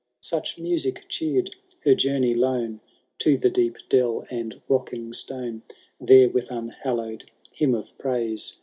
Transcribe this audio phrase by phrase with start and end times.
[0.23, 2.79] Such music cheer'd her journey lone
[3.19, 5.61] To the deep dell and rocking stone:
[5.99, 8.57] There, with unhallow'd hymn of praise.